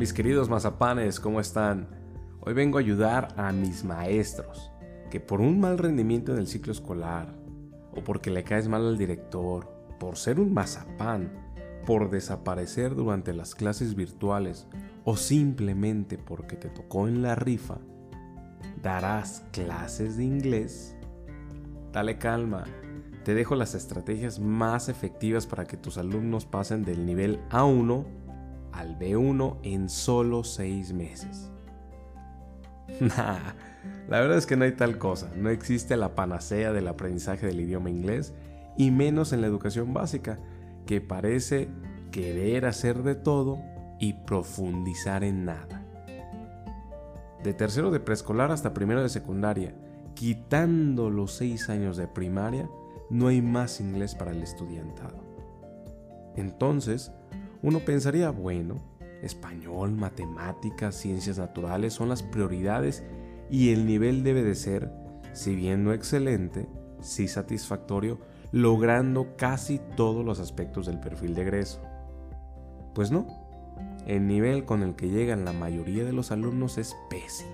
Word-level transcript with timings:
Mis 0.00 0.14
queridos 0.14 0.48
mazapanes, 0.48 1.20
¿cómo 1.20 1.40
están? 1.40 1.86
Hoy 2.40 2.54
vengo 2.54 2.78
a 2.78 2.80
ayudar 2.80 3.34
a 3.36 3.52
mis 3.52 3.84
maestros 3.84 4.72
que 5.10 5.20
por 5.20 5.42
un 5.42 5.60
mal 5.60 5.76
rendimiento 5.76 6.32
en 6.32 6.38
el 6.38 6.46
ciclo 6.46 6.72
escolar, 6.72 7.36
o 7.94 8.02
porque 8.02 8.30
le 8.30 8.42
caes 8.42 8.66
mal 8.66 8.86
al 8.86 8.96
director, 8.96 9.70
por 9.98 10.16
ser 10.16 10.40
un 10.40 10.54
mazapán, 10.54 11.30
por 11.84 12.08
desaparecer 12.08 12.94
durante 12.94 13.34
las 13.34 13.54
clases 13.54 13.94
virtuales 13.94 14.66
o 15.04 15.18
simplemente 15.18 16.16
porque 16.16 16.56
te 16.56 16.70
tocó 16.70 17.06
en 17.06 17.20
la 17.20 17.34
rifa, 17.34 17.76
darás 18.82 19.44
clases 19.52 20.16
de 20.16 20.24
inglés. 20.24 20.96
Dale 21.92 22.16
calma, 22.16 22.64
te 23.22 23.34
dejo 23.34 23.54
las 23.54 23.74
estrategias 23.74 24.38
más 24.40 24.88
efectivas 24.88 25.46
para 25.46 25.66
que 25.66 25.76
tus 25.76 25.98
alumnos 25.98 26.46
pasen 26.46 26.86
del 26.86 27.04
nivel 27.04 27.38
A1 27.50 28.19
al 28.72 28.98
B1 28.98 29.58
en 29.62 29.88
solo 29.88 30.44
6 30.44 30.92
meses. 30.92 31.50
la 33.00 34.20
verdad 34.20 34.36
es 34.36 34.46
que 34.46 34.56
no 34.56 34.64
hay 34.64 34.72
tal 34.72 34.98
cosa, 34.98 35.30
no 35.36 35.48
existe 35.48 35.96
la 35.96 36.14
panacea 36.14 36.72
del 36.72 36.88
aprendizaje 36.88 37.46
del 37.46 37.60
idioma 37.60 37.90
inglés 37.90 38.34
y 38.76 38.90
menos 38.90 39.32
en 39.32 39.40
la 39.40 39.46
educación 39.46 39.94
básica, 39.94 40.38
que 40.86 41.00
parece 41.00 41.68
querer 42.10 42.66
hacer 42.66 43.02
de 43.02 43.14
todo 43.14 43.58
y 43.98 44.14
profundizar 44.14 45.22
en 45.22 45.44
nada. 45.44 45.84
De 47.42 47.54
tercero 47.54 47.90
de 47.90 48.00
preescolar 48.00 48.50
hasta 48.50 48.74
primero 48.74 49.02
de 49.02 49.08
secundaria, 49.08 49.74
quitando 50.14 51.10
los 51.10 51.32
6 51.34 51.70
años 51.70 51.96
de 51.96 52.06
primaria, 52.06 52.68
no 53.08 53.28
hay 53.28 53.42
más 53.42 53.80
inglés 53.80 54.14
para 54.14 54.30
el 54.30 54.42
estudiantado. 54.42 55.24
Entonces, 56.36 57.12
uno 57.62 57.80
pensaría, 57.80 58.30
bueno, 58.30 58.76
español, 59.22 59.92
matemáticas, 59.92 60.94
ciencias 60.94 61.38
naturales 61.38 61.92
son 61.92 62.08
las 62.08 62.22
prioridades 62.22 63.02
y 63.50 63.72
el 63.72 63.86
nivel 63.86 64.22
debe 64.22 64.42
de 64.42 64.54
ser, 64.54 64.90
si 65.32 65.54
bien 65.54 65.84
no 65.84 65.92
excelente, 65.92 66.68
sí 67.00 67.28
satisfactorio, 67.28 68.18
logrando 68.52 69.36
casi 69.36 69.80
todos 69.96 70.24
los 70.24 70.40
aspectos 70.40 70.86
del 70.86 71.00
perfil 71.00 71.34
de 71.34 71.42
egreso. 71.42 71.80
Pues 72.94 73.10
no, 73.10 73.26
el 74.06 74.26
nivel 74.26 74.64
con 74.64 74.82
el 74.82 74.94
que 74.96 75.08
llegan 75.08 75.44
la 75.44 75.52
mayoría 75.52 76.04
de 76.04 76.12
los 76.12 76.30
alumnos 76.30 76.78
es 76.78 76.96
pésimo. 77.08 77.50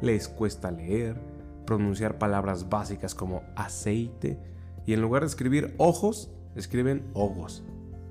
Les 0.00 0.28
cuesta 0.28 0.70
leer, 0.70 1.20
pronunciar 1.66 2.18
palabras 2.18 2.68
básicas 2.68 3.14
como 3.14 3.42
aceite 3.56 4.38
y 4.86 4.94
en 4.94 5.00
lugar 5.00 5.22
de 5.22 5.28
escribir 5.28 5.74
ojos, 5.78 6.30
escriben 6.56 7.10
ojos. 7.14 7.62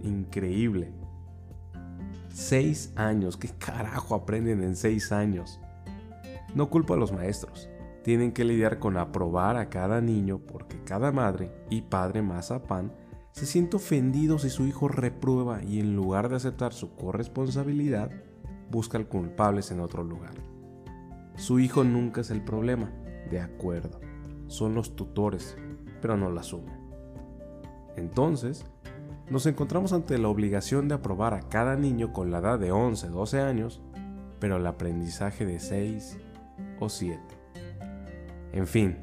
Increíble. 0.04 1.01
Seis 2.34 2.94
años, 2.96 3.36
¿qué 3.36 3.50
carajo 3.50 4.16
aprenden 4.16 4.64
en 4.64 4.78
seis 4.78 5.12
años? 5.12 5.60
No 6.56 6.70
culpo 6.70 6.94
a 6.94 6.98
los 6.98 7.12
maestros, 7.12 7.70
tienen 8.04 8.32
que 8.32 8.46
lidiar 8.46 8.80
con 8.80 8.98
aprobar 8.98 9.58
a 9.58 9.70
cada 9.70 10.00
niño 10.00 10.40
porque 10.40 10.82
cada 10.84 11.12
madre 11.12 11.52
y 11.70 11.82
padre 11.82 12.22
mazapán 12.22 12.94
se 13.32 13.46
siente 13.46 13.76
ofendido 13.76 14.40
si 14.40 14.50
su 14.50 14.66
hijo 14.66 14.88
reprueba 14.88 15.62
y 15.64 15.80
en 15.80 15.96
lugar 15.96 16.30
de 16.30 16.38
aceptar 16.38 16.74
su 16.74 16.96
corresponsabilidad, 16.96 18.12
busca 18.70 19.04
culpables 19.04 19.72
en 19.72 19.82
otro 19.82 20.04
lugar. 20.04 20.34
Su 21.36 21.60
hijo 21.60 21.84
nunca 21.84 22.22
es 22.22 22.32
el 22.32 22.44
problema, 22.44 22.92
de 23.30 23.42
acuerdo, 23.42 24.00
son 24.48 24.74
los 24.74 24.96
tutores, 24.96 25.58
pero 26.02 26.16
no 26.16 26.32
la 26.32 26.42
asumen. 26.42 26.80
Entonces, 27.98 28.66
nos 29.32 29.46
encontramos 29.46 29.94
ante 29.94 30.18
la 30.18 30.28
obligación 30.28 30.90
de 30.90 30.96
aprobar 30.96 31.34
a 31.34 31.48
cada 31.48 31.78
niño 31.78 32.12
con 32.12 32.32
la 32.32 32.40
edad 32.40 32.60
de 32.60 32.74
11, 32.74 33.08
12 33.08 33.40
años, 33.40 33.82
pero 34.42 34.58
el 34.58 34.68
aprendizaje 34.68 35.46
de 35.46 35.62
6 35.62 36.18
o 36.82 36.90
7. 36.90 37.18
En 38.52 38.68
fin, 38.68 38.98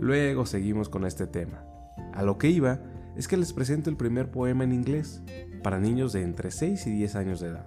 luego 0.00 0.46
seguimos 0.46 0.88
con 0.88 1.06
este 1.06 1.28
tema. 1.28 1.64
A 2.12 2.24
lo 2.24 2.38
que 2.38 2.48
iba 2.48 2.80
es 3.14 3.28
que 3.28 3.36
les 3.36 3.52
presento 3.52 3.88
el 3.88 3.96
primer 3.96 4.32
poema 4.32 4.64
en 4.64 4.72
inglés 4.72 5.22
para 5.62 5.78
niños 5.78 6.12
de 6.12 6.22
entre 6.22 6.50
6 6.50 6.84
y 6.88 6.90
10 6.90 7.14
años 7.14 7.40
de 7.40 7.50
edad. 7.50 7.66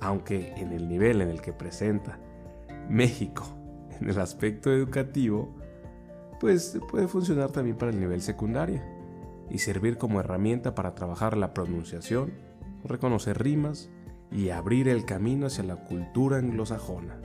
Aunque 0.00 0.54
en 0.56 0.72
el 0.72 0.88
nivel 0.88 1.20
en 1.20 1.28
el 1.28 1.40
que 1.40 1.52
presenta 1.52 2.18
México 2.88 3.44
en 4.00 4.10
el 4.10 4.18
aspecto 4.18 4.72
educativo, 4.72 5.54
pues 6.40 6.76
puede 6.90 7.06
funcionar 7.06 7.52
también 7.52 7.76
para 7.76 7.92
el 7.92 8.00
nivel 8.00 8.22
secundario 8.22 8.99
y 9.50 9.58
servir 9.58 9.98
como 9.98 10.20
herramienta 10.20 10.74
para 10.74 10.94
trabajar 10.94 11.36
la 11.36 11.52
pronunciación, 11.52 12.32
reconocer 12.84 13.42
rimas 13.42 13.90
y 14.30 14.50
abrir 14.50 14.88
el 14.88 15.04
camino 15.04 15.46
hacia 15.46 15.64
la 15.64 15.76
cultura 15.76 16.38
anglosajona. 16.38 17.20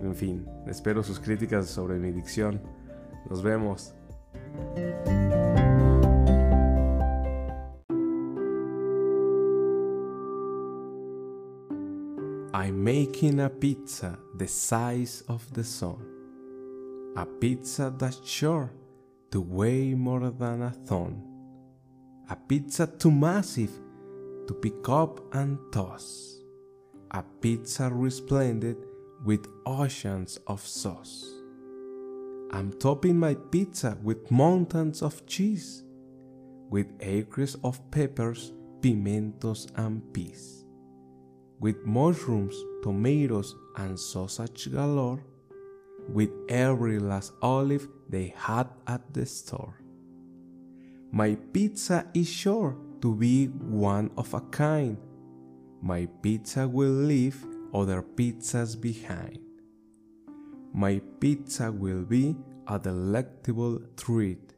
En 0.00 0.14
fin, 0.16 0.46
espero 0.66 1.02
sus 1.02 1.20
críticas 1.20 1.66
sobre 1.68 1.98
mi 1.98 2.10
dicción. 2.10 2.60
Nos 3.30 3.42
vemos. 3.42 3.94
I'm 12.54 12.82
making 12.82 13.40
a 13.40 13.48
pizza 13.48 14.18
the 14.36 14.48
size 14.48 15.24
of 15.28 15.46
the 15.52 15.64
sun. 15.64 15.96
A 17.16 17.24
pizza 17.24 17.90
that's 17.96 18.20
sure 18.24 18.70
to 19.32 19.40
weigh 19.40 19.94
more 19.94 20.30
than 20.30 20.62
a 20.62 20.74
ton. 20.86 21.22
A 22.28 22.36
pizza 22.36 22.86
too 22.86 23.10
massive 23.10 23.72
to 24.46 24.54
pick 24.54 24.88
up 24.88 25.34
and 25.34 25.58
toss. 25.72 26.38
A 27.10 27.22
pizza 27.40 27.90
resplendent 27.90 28.78
with 29.24 29.46
oceans 29.66 30.38
of 30.46 30.60
sauce. 30.60 31.24
I'm 32.52 32.72
topping 32.78 33.18
my 33.18 33.34
pizza 33.34 33.96
with 34.02 34.30
mountains 34.30 35.00
of 35.00 35.24
cheese, 35.26 35.82
with 36.68 36.86
acres 37.00 37.56
of 37.64 37.90
peppers, 37.90 38.52
pimentos, 38.82 39.68
and 39.76 40.02
peas, 40.12 40.66
with 41.60 41.86
mushrooms, 41.86 42.54
tomatoes, 42.82 43.54
and 43.76 43.98
sausage 43.98 44.70
galore, 44.70 45.24
with 46.08 46.30
every 46.48 46.98
last 46.98 47.32
olive 47.42 47.88
they 48.08 48.34
had 48.36 48.68
at 48.86 49.14
the 49.14 49.26
store. 49.26 49.82
My 51.10 51.36
pizza 51.52 52.06
is 52.14 52.28
sure 52.28 52.76
to 53.02 53.14
be 53.14 53.46
one 53.46 54.10
of 54.16 54.32
a 54.34 54.40
kind. 54.40 54.96
My 55.82 56.06
pizza 56.22 56.66
will 56.66 56.90
leave 56.90 57.44
other 57.74 58.02
pizzas 58.02 58.80
behind. 58.80 59.38
My 60.72 61.00
pizza 61.20 61.70
will 61.70 62.02
be 62.02 62.36
a 62.66 62.78
delectable 62.78 63.80
treat 63.96 64.54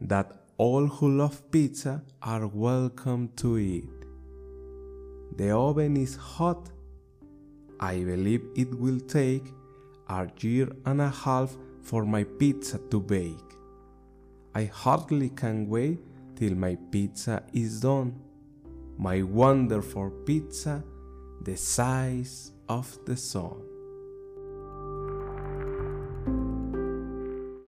that 0.00 0.32
all 0.56 0.86
who 0.86 1.16
love 1.16 1.50
pizza 1.50 2.02
are 2.22 2.46
welcome 2.46 3.28
to 3.36 3.58
eat. 3.58 3.90
The 5.36 5.50
oven 5.50 5.96
is 5.96 6.16
hot. 6.16 6.70
I 7.78 7.98
believe 8.02 8.44
it 8.56 8.74
will 8.74 9.00
take 9.00 9.52
a 10.08 10.28
year 10.40 10.68
and 10.86 11.00
a 11.00 11.10
half 11.10 11.56
for 11.82 12.04
my 12.04 12.24
pizza 12.24 12.78
to 12.90 13.00
bake. 13.00 13.50
I 14.54 14.64
hardly 14.64 15.30
can 15.30 15.68
wait 15.68 16.00
till 16.36 16.54
my 16.54 16.76
pizza 16.90 17.42
is 17.52 17.80
done. 17.80 18.14
My 18.96 19.22
wonderful 19.22 20.10
pizza, 20.24 20.82
the 21.42 21.56
size 21.56 22.52
of 22.68 22.98
the 23.06 23.16
sun. 23.16 23.67